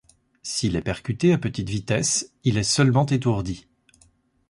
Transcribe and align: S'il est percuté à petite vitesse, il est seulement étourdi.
S'il 0.41 0.75
est 0.75 0.81
percuté 0.81 1.31
à 1.31 1.37
petite 1.37 1.69
vitesse, 1.69 2.31
il 2.43 2.57
est 2.57 2.63
seulement 2.63 3.05
étourdi. 3.05 3.67